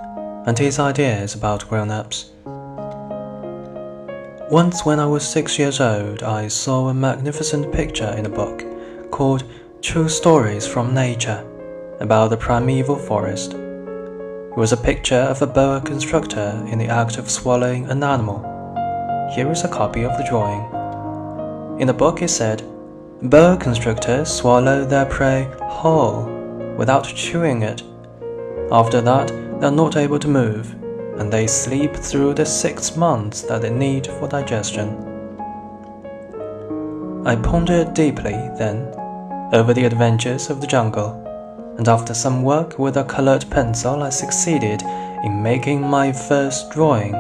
and 0.47 0.57
his 0.57 0.79
ideas 0.79 1.35
about 1.35 1.69
grown 1.69 1.91
ups. 1.91 2.31
Once, 4.49 4.87
when 4.87 5.01
I 5.01 5.07
was 5.07 5.29
six 5.29 5.59
years 5.59 5.81
old, 5.81 6.23
I 6.23 6.47
saw 6.47 6.87
a 6.87 6.95
magnificent 6.95 7.73
picture 7.73 8.15
in 8.17 8.27
a 8.27 8.37
book 8.43 8.65
called 9.11 9.43
True 9.81 10.09
Stories 10.09 10.69
from 10.69 10.95
Nature 10.95 11.45
about 11.99 12.31
the 12.31 12.37
primeval 12.37 12.95
forest. 12.95 13.55
It 13.55 14.57
was 14.57 14.73
a 14.73 14.77
picture 14.77 15.27
of 15.33 15.43
a 15.43 15.49
boa 15.49 15.81
constrictor 15.81 16.65
in 16.71 16.79
the 16.79 16.87
act 16.87 17.17
of 17.17 17.29
swallowing 17.29 17.91
an 17.91 18.05
animal. 18.05 18.52
Here 19.35 19.51
is 19.51 19.65
a 19.65 19.69
copy 19.69 20.05
of 20.05 20.17
the 20.17 20.25
drawing. 20.29 21.81
In 21.81 21.87
the 21.87 21.95
book, 21.95 22.23
it 22.23 22.29
said, 22.29 22.63
Boa 23.23 23.57
constrictors 23.57 24.29
swallow 24.29 24.85
their 24.85 25.07
prey 25.07 25.49
whole 25.63 26.25
without 26.77 27.05
chewing 27.05 27.63
it. 27.63 27.83
After 28.71 29.01
that, 29.01 29.29
they 29.61 29.67
are 29.67 29.71
not 29.71 29.97
able 29.97 30.19
to 30.19 30.29
move, 30.29 30.73
and 31.19 31.33
they 31.33 31.47
sleep 31.47 31.95
through 31.95 32.35
the 32.35 32.47
six 32.47 32.97
months 32.97 33.43
that 33.43 33.63
they 33.63 33.71
need 33.71 34.07
for 34.07 34.29
digestion. 34.29 34.89
I 37.25 37.37
pondered 37.37 37.95
deeply, 37.95 38.39
then, 38.59 38.93
over 39.53 39.73
the 39.73 39.85
adventures 39.85 40.51
of 40.51 40.61
the 40.61 40.67
jungle 40.67 41.23
and 41.79 41.89
after 41.89 42.13
some 42.13 42.43
work 42.43 42.79
with 42.79 42.97
a 42.97 43.05
colored 43.05 43.47
pencil, 43.51 44.03
I 44.03 44.11
succeeded 44.11 44.83
in 45.25 45.43
making 45.43 45.81
my 45.81 46.13
first 46.13 46.71
drawing. 46.71 47.13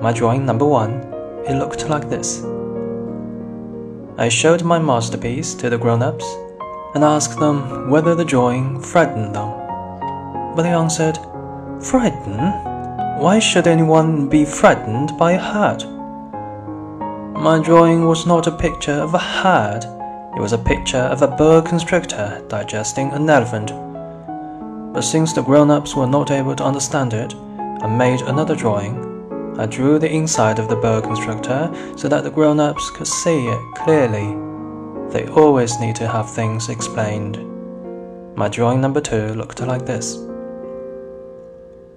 My 0.00 0.12
drawing 0.12 0.46
number 0.46 0.64
one, 0.64 1.05
it 1.48 1.54
looked 1.54 1.88
like 1.88 2.08
this. 2.08 2.42
I 4.18 4.28
showed 4.28 4.62
my 4.62 4.78
masterpiece 4.78 5.54
to 5.54 5.70
the 5.70 5.78
grown 5.78 6.02
ups 6.02 6.24
and 6.94 7.04
asked 7.04 7.38
them 7.38 7.90
whether 7.90 8.14
the 8.14 8.24
drawing 8.24 8.80
frightened 8.80 9.34
them. 9.34 9.50
But 10.54 10.62
they 10.62 10.70
answered, 10.72 11.18
Frighten? 11.80 12.38
Why 13.20 13.38
should 13.38 13.66
anyone 13.66 14.28
be 14.28 14.44
frightened 14.44 15.16
by 15.18 15.32
a 15.32 15.38
hat? 15.38 15.84
My 17.38 17.60
drawing 17.62 18.06
was 18.06 18.26
not 18.26 18.46
a 18.46 18.56
picture 18.56 18.92
of 18.92 19.14
a 19.14 19.18
hat 19.18 19.84
it 20.36 20.42
was 20.42 20.52
a 20.52 20.58
picture 20.58 20.98
of 20.98 21.22
a 21.22 21.28
boa 21.28 21.62
constrictor 21.62 22.42
digesting 22.48 23.10
an 23.12 23.30
elephant. 23.30 23.72
But 24.92 25.00
since 25.00 25.32
the 25.32 25.40
grown 25.42 25.70
ups 25.70 25.96
were 25.96 26.06
not 26.06 26.30
able 26.30 26.54
to 26.56 26.64
understand 26.64 27.14
it, 27.14 27.34
I 27.58 27.86
made 27.86 28.20
another 28.20 28.54
drawing. 28.54 29.05
I 29.58 29.66
drew 29.66 29.98
the 29.98 30.10
inside 30.10 30.58
of 30.58 30.68
the 30.68 30.76
boa 30.76 31.02
constrictor 31.02 31.72
so 31.96 32.08
that 32.08 32.24
the 32.24 32.30
grown 32.30 32.60
ups 32.60 32.90
could 32.90 33.06
see 33.06 33.46
it 33.46 33.60
clearly. 33.76 34.36
They 35.10 35.28
always 35.28 35.78
need 35.80 35.96
to 35.96 36.08
have 36.08 36.30
things 36.30 36.68
explained. 36.68 37.36
My 38.36 38.48
drawing 38.48 38.80
number 38.80 39.00
two 39.00 39.34
looked 39.34 39.60
like 39.60 39.86
this. 39.86 40.16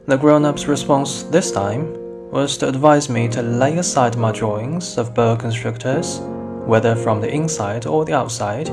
The 0.08 0.18
grown 0.18 0.46
up's 0.46 0.68
response 0.68 1.24
this 1.24 1.52
time 1.52 1.94
was 2.32 2.58
to 2.58 2.68
advise 2.68 3.10
me 3.10 3.28
to 3.30 3.42
lay 3.42 3.78
aside 3.78 4.16
my 4.18 4.32
drawings 4.32 4.98
of 4.98 5.14
boa 5.14 5.36
constrictors 5.36 6.22
whether 6.70 6.96
from 6.96 7.20
the 7.20 7.34
inside 7.34 7.88
or 7.88 8.06
the 8.06 8.14
outside, 8.14 8.70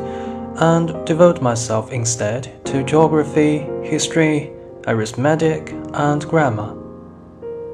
and 0.59 1.05
devote 1.06 1.43
myself 1.43 1.91
instead 1.91 2.65
to 2.65 2.84
geography, 2.84 3.59
history, 3.83 4.53
arithmetic, 4.87 5.72
and 5.94 6.27
grammar. 6.28 6.86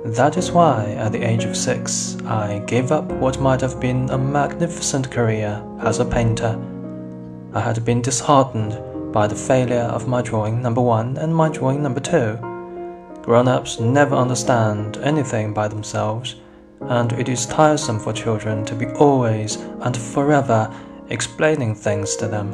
That 0.04 0.36
is 0.36 0.50
why, 0.50 0.94
at 0.98 1.12
the 1.12 1.22
age 1.22 1.44
of 1.44 1.56
six, 1.56 2.16
I 2.26 2.58
gave 2.66 2.90
up 2.90 3.04
what 3.04 3.40
might 3.40 3.60
have 3.60 3.78
been 3.78 4.10
a 4.10 4.18
magnificent 4.18 5.10
career 5.12 5.62
as 5.80 6.00
a 6.00 6.04
painter. 6.04 6.60
I 7.54 7.60
had 7.60 7.84
been 7.84 8.02
disheartened 8.02 9.12
by 9.12 9.28
the 9.28 9.36
failure 9.36 9.88
of 9.92 10.08
my 10.08 10.20
drawing 10.20 10.60
number 10.60 10.80
one 10.80 11.18
and 11.18 11.32
my 11.32 11.50
drawing 11.50 11.84
number 11.84 12.00
two. 12.00 12.36
Grown 13.22 13.46
ups 13.46 13.78
never 13.78 14.16
understand 14.16 14.96
anything 14.98 15.54
by 15.54 15.68
themselves 15.68 16.34
and 16.80 17.12
it 17.12 17.28
is 17.28 17.46
tiresome 17.46 18.00
for 18.00 18.12
children 18.12 18.64
to 18.64 18.74
be 18.74 18.86
always 18.94 19.56
and 19.82 19.96
forever 19.96 20.69
explaining 21.10 21.76
things 21.76 22.16
to 22.16 22.26
them. 22.26 22.50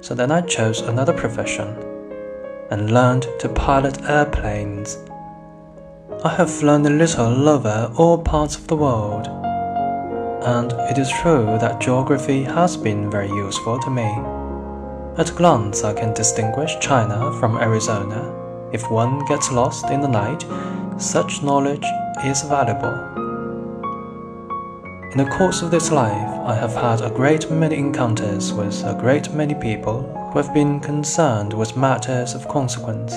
So 0.00 0.14
then 0.14 0.30
I 0.30 0.40
chose 0.40 0.80
another 0.80 1.12
profession 1.12 1.76
and 2.70 2.94
learned 2.94 3.26
to 3.40 3.48
pilot 3.50 4.02
airplanes. 4.08 4.96
I 6.24 6.34
have 6.36 6.62
a 6.62 6.78
little 6.78 7.48
over 7.48 7.90
all 7.96 8.18
parts 8.18 8.54
of 8.54 8.68
the 8.68 8.76
world, 8.76 9.26
and 10.44 10.72
it 10.90 10.98
is 10.98 11.10
true 11.10 11.58
that 11.60 11.80
geography 11.80 12.44
has 12.44 12.76
been 12.76 13.10
very 13.10 13.28
useful 13.28 13.80
to 13.80 13.90
me. 13.90 14.08
At 15.18 15.30
a 15.30 15.34
glance, 15.34 15.82
I 15.82 15.92
can 15.92 16.14
distinguish 16.14 16.78
China 16.80 17.32
from 17.40 17.56
Arizona. 17.58 18.32
If 18.72 18.90
one 18.90 19.24
gets 19.26 19.50
lost 19.50 19.90
in 19.90 20.00
the 20.00 20.08
night, 20.08 20.44
such 20.96 21.42
knowledge 21.42 21.86
is 22.24 22.42
valuable. 22.42 22.94
In 25.12 25.18
the 25.18 25.30
course 25.36 25.60
of 25.60 25.70
this 25.70 25.90
life, 25.90 26.28
I 26.46 26.54
have 26.54 26.74
had 26.74 27.00
a 27.00 27.10
great 27.10 27.50
many 27.50 27.76
encounters 27.76 28.52
with 28.52 28.84
a 28.84 28.94
great 28.94 29.32
many 29.32 29.54
people 29.54 30.02
who 30.32 30.38
have 30.38 30.54
been 30.54 30.78
concerned 30.78 31.52
with 31.52 31.76
matters 31.76 32.34
of 32.34 32.48
consequence. 32.48 33.14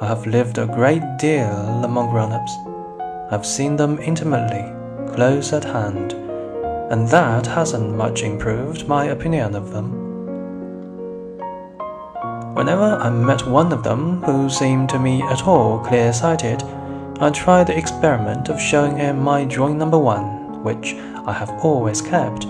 I 0.00 0.06
have 0.06 0.26
lived 0.26 0.58
a 0.58 0.66
great 0.66 1.18
deal 1.18 1.84
among 1.84 2.10
grown 2.10 2.32
ups. 2.32 2.52
I 2.98 3.28
have 3.30 3.46
seen 3.46 3.76
them 3.76 4.00
intimately, 4.00 4.64
close 5.14 5.52
at 5.52 5.62
hand, 5.62 6.14
and 6.90 7.06
that 7.08 7.46
hasn't 7.46 7.94
much 7.94 8.24
improved 8.24 8.88
my 8.88 9.04
opinion 9.04 9.54
of 9.54 9.70
them. 9.70 9.92
Whenever 12.56 12.96
I 12.96 13.08
met 13.10 13.46
one 13.46 13.72
of 13.72 13.84
them 13.84 14.20
who 14.24 14.50
seemed 14.50 14.88
to 14.88 14.98
me 14.98 15.22
at 15.22 15.46
all 15.46 15.78
clear 15.78 16.12
sighted, 16.12 16.64
I 17.20 17.30
tried 17.30 17.68
the 17.68 17.78
experiment 17.78 18.48
of 18.48 18.60
showing 18.60 18.96
him 18.96 19.22
my 19.22 19.44
drawing 19.44 19.78
number 19.78 19.98
one, 19.98 20.64
which 20.64 20.94
I 21.24 21.32
have 21.32 21.50
always 21.64 22.02
kept. 22.02 22.46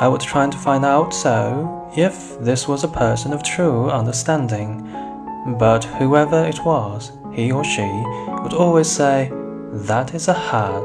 I 0.00 0.08
was 0.08 0.24
trying 0.24 0.50
to 0.52 0.58
find 0.58 0.86
out 0.86 1.12
so 1.12 1.79
if 1.96 2.38
this 2.40 2.66
was 2.68 2.84
a 2.84 2.88
person 2.88 3.32
of 3.32 3.42
true 3.42 3.90
understanding, 3.90 4.88
but 5.58 5.84
whoever 5.84 6.44
it 6.44 6.64
was, 6.64 7.12
he 7.32 7.52
or 7.52 7.64
she 7.64 7.88
would 8.42 8.54
always 8.54 8.88
say, 8.90 9.30
That 9.72 10.14
is 10.14 10.28
a 10.28 10.34
hat. 10.34 10.84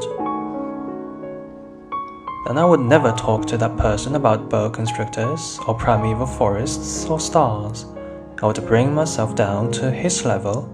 Then 2.46 2.58
I 2.58 2.64
would 2.64 2.80
never 2.80 3.12
talk 3.12 3.46
to 3.46 3.58
that 3.58 3.76
person 3.76 4.14
about 4.14 4.48
boa 4.48 4.70
constrictors 4.70 5.58
or 5.66 5.74
primeval 5.74 6.26
forests 6.26 7.06
or 7.06 7.18
stars. 7.18 7.86
I 8.42 8.46
would 8.46 8.66
bring 8.66 8.94
myself 8.94 9.34
down 9.34 9.72
to 9.72 9.90
his 9.90 10.24
level 10.24 10.72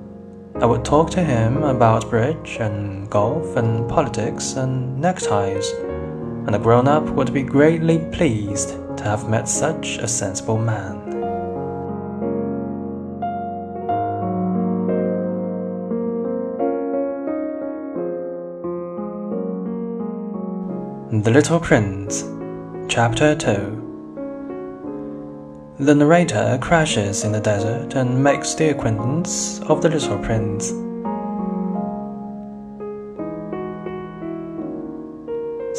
I 0.63 0.67
would 0.67 0.85
talk 0.85 1.11
to 1.11 1.25
him 1.25 1.65
about 1.65 2.09
bridge 2.09 2.59
and 2.61 3.11
golf 3.11 3.57
and 3.57 3.89
politics 3.89 4.53
and 4.55 5.01
neckties, 5.01 5.73
and 6.47 6.55
the 6.55 6.59
grown 6.59 6.89
up 6.89 7.05
would 7.11 7.33
be 7.33 7.43
greatly 7.43 7.99
pleased 8.13 8.71
to 8.97 9.05
have 9.05 9.29
met 9.29 9.49
such 9.49 9.99
a 9.99 10.09
sensible 10.09 10.59
man. 10.59 10.99
The 21.23 21.31
Little 21.31 21.61
Prince, 21.61 22.25
Chapter 22.89 23.35
2 23.35 23.83
the 25.79 25.95
narrator 25.97 26.59
crashes 26.61 27.25
in 27.25 27.33
the 27.33 27.41
desert 27.41 27.95
and 27.95 28.23
makes 28.23 28.55
the 28.55 28.69
acquaintance 28.69 29.59
of 29.63 29.83
the 29.83 29.89
little 29.89 30.17
prince. 30.19 30.71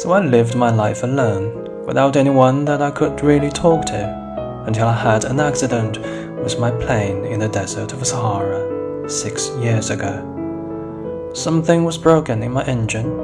So 0.04 0.12
I 0.12 0.20
lived 0.20 0.54
my 0.54 0.70
life 0.70 1.02
alone, 1.02 1.86
without 1.86 2.16
anyone 2.16 2.66
that 2.66 2.82
I 2.82 2.90
could 2.90 3.22
really 3.22 3.48
talk 3.48 3.86
to, 3.86 4.64
until 4.66 4.86
I 4.86 4.92
had 4.92 5.24
an 5.24 5.40
accident 5.40 5.96
with 6.42 6.58
my 6.60 6.70
plane 6.72 7.24
in 7.24 7.40
the 7.40 7.48
desert 7.48 7.94
of 7.94 8.06
Sahara 8.06 9.08
six 9.08 9.48
years 9.62 9.88
ago. 9.88 11.32
Something 11.32 11.84
was 11.84 11.96
broken 11.96 12.42
in 12.42 12.52
my 12.52 12.62
engine, 12.66 13.18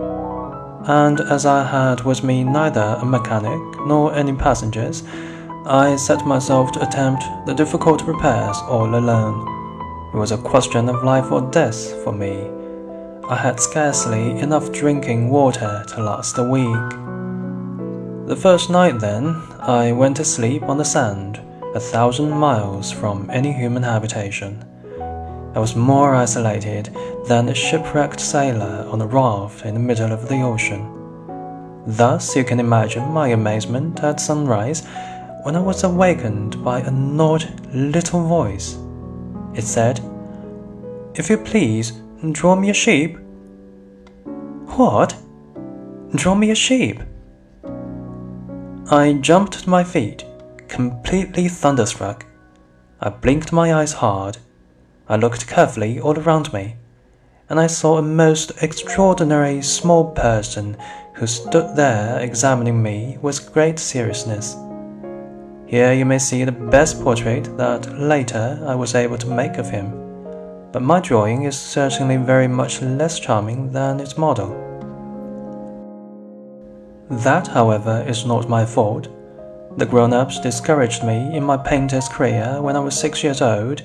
and 0.87 1.21
as 1.21 1.45
I 1.45 1.65
had 1.65 2.01
with 2.07 2.25
me 2.25 2.45
neither 2.45 2.97
a 2.99 3.05
mechanic 3.05 3.61
nor 3.81 4.15
any 4.15 4.33
passengers, 4.33 5.03
I 5.67 5.97
set 5.97 6.27
myself 6.27 6.73
to 6.73 6.83
attempt 6.83 7.25
the 7.45 7.53
difficult 7.53 8.07
repairs 8.07 8.57
all 8.63 8.95
alone. 8.95 9.39
It 10.15 10.17
was 10.17 10.33
a 10.33 10.39
question 10.39 10.89
of 10.89 11.05
life 11.05 11.31
or 11.31 11.43
death 11.43 12.03
for 12.03 12.13
me. 12.15 12.60
I 13.31 13.37
had 13.37 13.61
scarcely 13.61 14.41
enough 14.41 14.73
drinking 14.73 15.31
water 15.31 15.85
to 15.87 16.03
last 16.03 16.37
a 16.39 16.43
week. 16.43 16.91
The 18.27 18.35
first 18.35 18.71
night, 18.71 18.99
then, 18.99 19.41
I 19.61 19.93
went 19.93 20.17
to 20.17 20.25
sleep 20.25 20.65
on 20.65 20.79
the 20.79 20.85
sand, 20.85 21.41
a 21.77 21.79
thousand 21.79 22.33
miles 22.33 22.91
from 22.91 23.31
any 23.31 23.53
human 23.53 23.85
habitation. 23.85 24.65
I 25.55 25.61
was 25.61 25.77
more 25.77 26.17
isolated 26.17 26.93
than 27.29 27.49
a 27.49 27.55
shipwrecked 27.55 28.19
sailor 28.19 28.85
on 28.91 29.01
a 29.01 29.07
raft 29.07 29.65
in 29.65 29.75
the 29.75 29.81
middle 29.81 30.11
of 30.11 30.29
the 30.29 30.43
ocean. 30.43 30.91
Thus, 31.87 32.35
you 32.35 32.43
can 32.43 32.59
imagine 32.59 33.13
my 33.13 33.29
amazement 33.29 34.03
at 34.03 34.19
sunrise 34.19 34.85
when 35.45 35.55
I 35.55 35.61
was 35.61 35.85
awakened 35.85 36.65
by 36.65 36.81
an 36.81 37.21
odd 37.21 37.45
little 37.73 38.27
voice. 38.27 38.77
It 39.55 39.63
said, 39.63 40.01
If 41.15 41.31
you 41.31 41.39
please, 41.39 41.93
draw 42.33 42.55
me 42.55 42.71
a 42.71 42.75
sheep. 42.75 43.17
What? 44.77 45.17
Draw 46.15 46.35
me 46.35 46.51
a 46.51 46.55
sheep? 46.55 47.01
I 48.91 49.19
jumped 49.21 49.55
to 49.61 49.71
my 49.71 49.85
feet, 49.85 50.25
completely 50.69 51.49
thunderstruck. 51.49 52.27
I 53.01 53.09
blinked 53.09 53.53
my 53.53 53.73
eyes 53.75 53.93
hard. 53.93 54.39
I 55.09 55.17
looked 55.17 55.47
carefully 55.47 55.99
all 56.01 56.19
around 56.19 56.53
me, 56.53 56.77
and 57.49 57.59
I 57.59 57.67
saw 57.69 57.97
a 57.97 58.03
most 58.03 58.53
extraordinary 58.63 59.63
small 59.63 60.11
person 60.11 60.77
who 61.15 61.27
stood 61.27 61.75
there 61.77 62.21
examining 62.21 62.83
me 62.83 63.19
with 63.23 63.53
great 63.53 63.79
seriousness. 63.79 64.57
Here 65.67 65.93
you 65.93 66.05
may 66.05 66.19
see 66.19 66.45
the 66.45 66.53
best 66.53 67.01
portrait 67.01 67.57
that 67.57 67.99
later 67.99 68.61
I 68.67 68.75
was 68.75 68.95
able 68.95 69.19
to 69.19 69.35
make 69.35 69.57
of 69.57 69.71
him, 69.71 70.10
but 70.73 70.83
my 70.83 71.01
drawing 71.01 71.45
is 71.45 71.59
certainly 71.59 72.17
very 72.17 72.49
much 72.49 72.81
less 72.81 73.19
charming 73.19 73.73
than 73.73 74.01
its 74.01 74.17
model. 74.17 74.49
That, 77.11 77.49
however, 77.49 78.05
is 78.07 78.25
not 78.25 78.49
my 78.49 78.65
fault. 78.65 79.09
The 79.77 79.87
grown 79.87 80.13
ups 80.13 80.39
discouraged 80.39 81.03
me 81.03 81.35
in 81.37 81.43
my 81.43 81.57
painter's 81.57 82.09
career 82.09 82.59
when 82.61 82.77
I 82.77 82.81
was 82.81 82.99
six 82.99 83.25
years 83.25 83.43
old, 83.43 83.83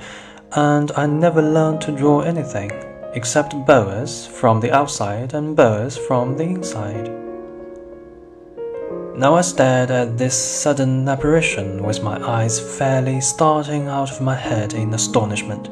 and 0.51 0.91
I 0.95 1.07
never 1.07 1.41
learned 1.41 1.81
to 1.81 1.91
draw 1.91 2.21
anything 2.21 2.71
except 3.13 3.65
boas 3.65 4.27
from 4.27 4.59
the 4.59 4.71
outside 4.71 5.33
and 5.33 5.55
boas 5.55 5.97
from 5.97 6.37
the 6.37 6.43
inside. 6.43 7.09
Now 9.17 9.35
I 9.35 9.41
stared 9.41 9.89
at 9.91 10.17
this 10.17 10.35
sudden 10.35 11.07
apparition 11.07 11.81
with 11.81 12.03
my 12.03 12.21
eyes 12.21 12.59
fairly 12.77 13.21
starting 13.21 13.87
out 13.87 14.11
of 14.11 14.21
my 14.21 14.35
head 14.35 14.73
in 14.73 14.93
astonishment. 14.93 15.69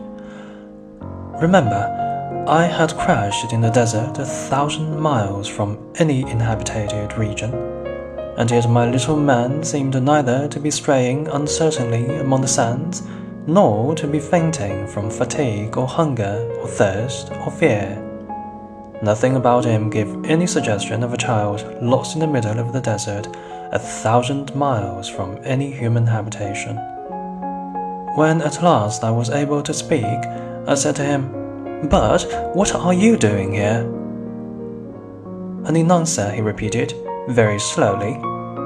Remember, 1.42 2.46
I 2.48 2.66
had 2.66 2.96
crashed 2.96 3.54
in 3.54 3.62
the 3.62 3.72
desert 3.72 4.20
a 4.20 4.26
thousand 4.26 5.00
miles 5.00 5.48
from 5.48 5.80
any 5.96 6.22
inhabited 6.22 7.18
region, 7.18 7.54
and 8.38 8.50
yet 8.52 8.70
my 8.70 8.90
little 8.90 9.18
man 9.18 9.64
seemed 9.64 10.02
neither 10.02 10.48
to 10.48 10.60
be 10.60 10.70
straying 10.70 11.28
uncertainly 11.30 12.18
among 12.18 12.42
the 12.42 12.48
sands, 12.48 13.02
nor 13.48 13.96
to 13.96 14.08
be 14.08 14.20
fainting 14.20 14.88
from 14.88 15.10
fatigue 15.10 15.76
or 15.76 15.88
hunger 15.88 16.48
or 16.62 16.68
thirst 16.68 17.32
or 17.32 17.52
fear. 17.52 18.00
Nothing 19.02 19.36
about 19.36 19.66
him 19.66 19.90
gave 19.90 20.26
any 20.26 20.46
suggestion 20.46 21.04
of 21.04 21.14
a 21.14 21.18
child 21.18 21.66
lost 21.82 22.14
in 22.14 22.20
the 22.20 22.28
middle 22.28 22.60
of 22.60 22.74
the 22.74 22.80
desert, 22.80 23.28
a 23.72 23.80
thousand 23.80 24.56
miles 24.56 25.10
from 25.10 25.40
any 25.44 25.72
human 25.72 26.06
habitation. 26.06 26.78
When 28.16 28.44
at 28.44 28.62
last 28.62 29.04
I 29.04 29.10
was 29.10 29.32
able 29.32 29.64
to 29.64 29.74
speak, 29.74 30.24
I 30.66 30.76
said 30.76 30.96
to 30.96 31.04
him, 31.04 31.90
But 31.90 32.24
what 32.56 32.74
are 32.74 32.94
you 32.94 33.18
doing 33.18 33.54
here? 33.54 33.82
And 35.66 35.76
in 35.76 35.92
answer, 35.92 36.32
he 36.32 36.42
repeated, 36.42 36.94
very 37.28 37.60
slowly, 37.60 38.18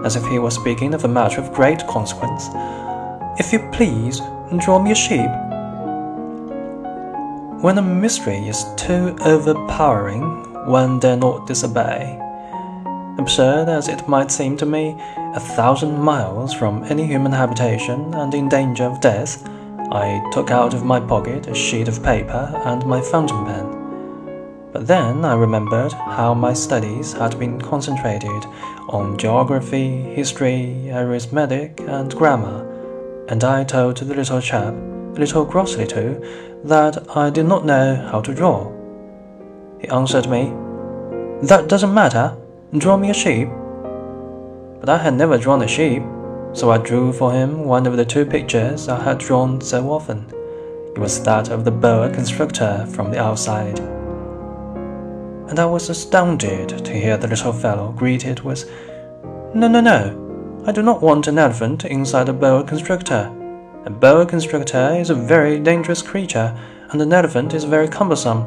as 0.06 0.16
if 0.16 0.24
he 0.28 0.38
was 0.38 0.54
speaking 0.54 0.94
of 0.94 1.06
a 1.06 1.08
matter 1.08 1.42
of 1.42 1.54
great 1.54 1.86
consequence, 1.88 2.50
If 3.40 3.52
you 3.52 3.68
please, 3.72 4.22
draw 4.58 4.80
me 4.80 4.92
a 4.92 4.96
sheep. 4.96 5.30
When 7.64 7.80
a 7.80 7.82
mystery 7.82 8.48
is 8.48 8.64
too 8.76 9.16
overpowering, 9.22 10.22
one 10.68 11.00
dare 11.00 11.18
not 11.18 11.48
disobey. 11.48 12.20
Absurd 13.18 13.70
as 13.70 13.88
it 13.88 14.08
might 14.08 14.30
seem 14.30 14.56
to 14.58 14.66
me, 14.68 14.96
a 15.34 15.40
thousand 15.40 15.98
miles 15.98 16.54
from 16.54 16.84
any 16.84 17.08
human 17.08 17.32
habitation 17.32 18.14
and 18.14 18.34
in 18.36 18.48
danger 18.48 18.84
of 18.84 19.02
death, 19.02 19.44
I 19.92 20.22
took 20.34 20.52
out 20.52 20.74
of 20.74 20.84
my 20.84 21.00
pocket 21.00 21.48
a 21.48 21.56
sheet 21.56 21.88
of 21.88 22.04
paper 22.04 22.52
and 22.66 22.86
my 22.86 23.00
fountain 23.00 23.46
pen. 23.46 24.70
But 24.74 24.86
then 24.86 25.24
I 25.24 25.34
remembered 25.34 25.94
how 25.94 26.34
my 26.34 26.52
studies 26.52 27.14
had 27.14 27.40
been 27.40 27.62
concentrated 27.62 28.46
on 28.90 29.18
geography, 29.18 30.02
history, 30.14 30.92
arithmetic, 30.92 31.80
and 31.80 32.14
grammar, 32.14 32.66
and 33.30 33.44
I 33.46 33.64
told 33.64 33.98
the 33.98 34.14
little 34.14 34.42
chap, 34.42 34.74
a 34.74 35.20
little 35.20 35.46
grossly 35.46 35.88
too, 35.88 36.22
that 36.66 37.16
I 37.16 37.30
did 37.30 37.46
not 37.46 37.66
know 37.66 37.96
how 38.12 38.20
to 38.22 38.34
draw. 38.34 38.70
He 39.80 39.88
answered 39.88 40.28
me, 40.30 40.52
That 41.48 41.70
doesn't 41.70 41.94
matter, 41.94 42.36
draw 42.78 42.98
me 42.98 43.10
a 43.10 43.14
sheep. 43.14 43.48
But 44.82 44.90
I 44.90 44.98
had 44.98 45.14
never 45.14 45.38
drawn 45.38 45.62
a 45.62 45.68
sheep, 45.68 46.04
so 46.54 46.72
I 46.72 46.78
drew 46.78 47.14
for 47.14 47.32
him 47.32 47.66
one 47.66 47.86
of 47.86 47.98
the 47.98 48.06
two 48.06 48.26
pictures 48.26 48.88
I 48.88 49.04
had 49.04 49.20
drawn 49.20 49.62
so 49.62 49.90
often. 49.92 50.26
It 50.96 51.00
was 51.00 51.22
that 51.24 51.50
of 51.50 51.64
the 51.64 51.72
boa 51.72 52.10
constrictor 52.10 52.88
from 52.92 53.12
the 53.12 53.22
outside. 53.22 53.80
And 55.50 55.60
I 55.60 55.66
was 55.66 55.90
astounded 55.90 56.70
to 56.84 56.94
hear 56.94 57.18
the 57.18 57.28
little 57.28 57.54
fellow 57.54 57.92
greet 57.92 58.26
it 58.26 58.44
with, 58.44 58.70
No, 59.54 59.68
no, 59.68 59.80
no, 59.80 60.64
I 60.66 60.72
do 60.72 60.82
not 60.82 61.02
want 61.02 61.28
an 61.28 61.38
elephant 61.38 61.86
inside 61.86 62.28
a 62.28 62.34
boa 62.34 62.64
constrictor. 62.64 63.32
A 63.86 63.90
boa 63.90 64.26
constrictor 64.26 64.96
is 65.00 65.10
a 65.10 65.16
very 65.16 65.60
dangerous 65.60 66.02
creature, 66.02 66.54
and 66.90 67.02
an 67.02 67.14
elephant 67.14 67.54
is 67.54 67.64
very 67.64 67.88
cumbersome. 67.88 68.42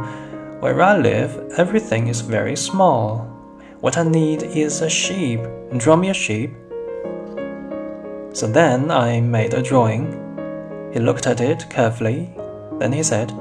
Where 0.60 0.82
I 0.82 0.98
live, 0.98 1.54
everything 1.56 2.08
is 2.08 2.20
very 2.20 2.56
small. 2.56 3.20
What 3.80 3.96
I 3.96 4.02
need 4.02 4.42
is 4.42 4.82
a 4.82 4.90
sheep. 4.90 5.40
Draw 5.74 5.96
me 5.96 6.10
a 6.10 6.14
sheep. 6.14 6.50
So 8.32 8.46
then 8.46 8.90
I 8.90 9.20
made 9.20 9.54
a 9.54 9.62
drawing. 9.62 10.06
He 10.92 11.00
looked 11.00 11.26
at 11.26 11.40
it 11.40 11.68
carefully. 11.68 12.30
Then 12.78 12.92
he 12.92 13.02
said, 13.02 13.32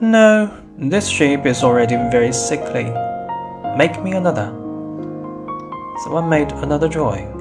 No, 0.00 0.50
this 0.76 1.08
sheep 1.08 1.46
is 1.46 1.62
already 1.62 1.96
very 2.10 2.32
sickly. 2.32 2.92
Make 3.76 4.02
me 4.02 4.12
another. 4.12 4.48
So 6.04 6.16
I 6.16 6.26
made 6.26 6.52
another 6.52 6.88
drawing. 6.88 7.36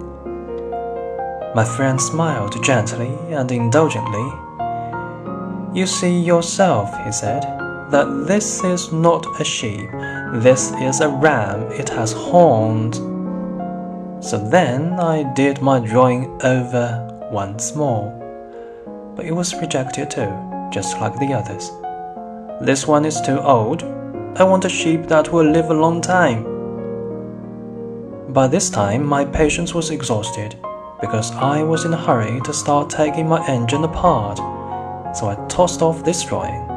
My 1.55 1.65
friend 1.65 1.99
smiled 1.99 2.63
gently 2.63 3.09
and 3.33 3.51
indulgently. 3.51 4.31
You 5.73 5.85
see 5.85 6.19
yourself, 6.19 6.89
he 7.05 7.11
said, 7.11 7.41
that 7.89 8.25
this 8.27 8.63
is 8.63 8.91
not 8.93 9.25
a 9.41 9.43
sheep, 9.43 9.89
this 10.33 10.71
is 10.73 11.01
a 11.01 11.09
ram, 11.09 11.71
it 11.71 11.89
has 11.89 12.13
horns. 12.13 12.99
So 14.21 14.37
then 14.37 14.99
I 14.99 15.23
did 15.33 15.61
my 15.61 15.79
drawing 15.79 16.39
over 16.43 17.29
once 17.31 17.73
more. 17.75 18.11
But 19.15 19.25
it 19.25 19.31
was 19.31 19.55
rejected 19.55 20.11
too, 20.11 20.31
just 20.71 20.99
like 20.99 21.17
the 21.17 21.33
others. 21.33 21.71
This 22.61 22.85
one 22.85 23.05
is 23.05 23.21
too 23.21 23.39
old. 23.39 23.83
I 24.35 24.43
want 24.43 24.65
a 24.65 24.69
sheep 24.69 25.07
that 25.07 25.31
will 25.31 25.49
live 25.49 25.69
a 25.69 25.73
long 25.73 26.01
time. 26.01 26.43
By 28.33 28.47
this 28.47 28.69
time, 28.69 29.05
my 29.05 29.23
patience 29.25 29.73
was 29.73 29.89
exhausted 29.89 30.55
because 30.99 31.31
I 31.31 31.63
was 31.63 31.85
in 31.85 31.93
a 31.93 31.97
hurry 31.97 32.41
to 32.41 32.53
start 32.53 32.89
taking 32.89 33.27
my 33.27 33.45
engine 33.47 33.85
apart, 33.85 34.37
so 35.15 35.29
I 35.29 35.35
tossed 35.47 35.81
off 35.81 36.03
this 36.03 36.23
drawing. 36.23 36.67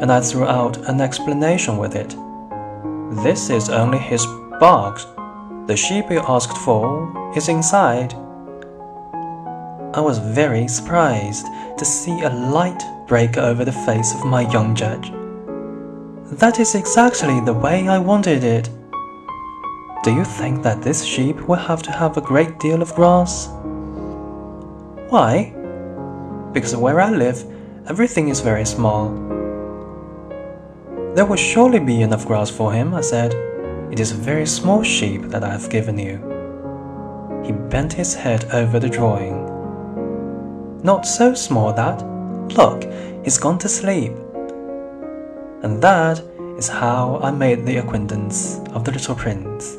And 0.00 0.12
I 0.12 0.20
threw 0.20 0.44
out 0.44 0.76
an 0.88 1.00
explanation 1.00 1.76
with 1.76 1.96
it. 1.96 2.14
This 3.24 3.50
is 3.50 3.68
only 3.68 3.98
his 3.98 4.24
box. 4.60 5.06
The 5.68 5.76
sheep 5.76 6.10
you 6.10 6.20
asked 6.20 6.56
for 6.56 7.12
is 7.36 7.50
inside. 7.50 8.14
I 9.92 10.00
was 10.00 10.16
very 10.18 10.66
surprised 10.66 11.46
to 11.76 11.84
see 11.84 12.22
a 12.22 12.30
light 12.30 12.82
break 13.06 13.36
over 13.36 13.66
the 13.66 13.80
face 13.84 14.14
of 14.14 14.24
my 14.24 14.50
young 14.50 14.74
judge. 14.74 15.12
That 16.38 16.58
is 16.58 16.74
exactly 16.74 17.40
the 17.40 17.52
way 17.52 17.86
I 17.86 17.98
wanted 17.98 18.44
it. 18.44 18.70
Do 20.04 20.14
you 20.14 20.24
think 20.24 20.62
that 20.62 20.80
this 20.80 21.04
sheep 21.04 21.38
will 21.46 21.56
have 21.68 21.82
to 21.82 21.92
have 21.92 22.16
a 22.16 22.22
great 22.22 22.58
deal 22.58 22.80
of 22.80 22.94
grass? 22.94 23.48
Why? 25.10 25.52
Because 26.54 26.74
where 26.76 26.98
I 26.98 27.10
live, 27.10 27.44
everything 27.86 28.30
is 28.30 28.40
very 28.40 28.64
small. 28.64 29.10
There 31.14 31.26
will 31.26 31.36
surely 31.36 31.78
be 31.78 32.00
enough 32.00 32.26
grass 32.26 32.48
for 32.48 32.72
him, 32.72 32.94
I 32.94 33.02
said. 33.02 33.47
It 33.90 34.00
is 34.00 34.12
a 34.12 34.16
very 34.16 34.46
small 34.46 34.82
sheep 34.82 35.22
that 35.30 35.42
I 35.42 35.50
have 35.50 35.70
given 35.70 35.98
you. 35.98 36.18
He 37.44 37.52
bent 37.52 37.94
his 37.94 38.14
head 38.14 38.44
over 38.52 38.78
the 38.78 38.88
drawing. 38.88 39.46
Not 40.82 41.06
so 41.06 41.34
small 41.34 41.72
that. 41.72 42.02
Look, 42.56 42.84
he's 43.24 43.38
gone 43.38 43.58
to 43.60 43.68
sleep. 43.68 44.12
And 45.62 45.82
that 45.82 46.20
is 46.58 46.68
how 46.68 47.18
I 47.22 47.30
made 47.30 47.64
the 47.64 47.78
acquaintance 47.78 48.60
of 48.72 48.84
the 48.84 48.92
little 48.92 49.14
prince. 49.14 49.76